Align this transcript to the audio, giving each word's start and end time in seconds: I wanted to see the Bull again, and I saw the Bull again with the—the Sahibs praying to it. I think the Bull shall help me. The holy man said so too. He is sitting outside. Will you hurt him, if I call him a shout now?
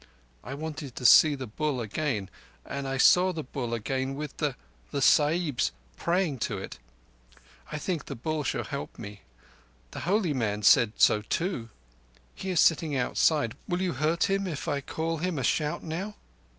I 0.43 0.55
wanted 0.55 0.95
to 0.95 1.05
see 1.05 1.35
the 1.35 1.45
Bull 1.45 1.79
again, 1.79 2.31
and 2.65 2.87
I 2.87 2.97
saw 2.97 3.31
the 3.31 3.43
Bull 3.43 3.71
again 3.75 4.15
with 4.15 4.35
the—the 4.37 4.99
Sahibs 4.99 5.69
praying 5.95 6.39
to 6.39 6.57
it. 6.57 6.79
I 7.71 7.77
think 7.77 8.05
the 8.05 8.15
Bull 8.15 8.43
shall 8.43 8.63
help 8.63 8.97
me. 8.97 9.21
The 9.91 9.99
holy 9.99 10.33
man 10.33 10.63
said 10.63 10.93
so 10.97 11.21
too. 11.21 11.69
He 12.33 12.49
is 12.49 12.59
sitting 12.59 12.95
outside. 12.95 13.53
Will 13.67 13.83
you 13.83 13.93
hurt 13.93 14.27
him, 14.27 14.47
if 14.47 14.67
I 14.67 14.81
call 14.81 15.17
him 15.17 15.37
a 15.37 15.43
shout 15.43 15.83
now? 15.83 16.15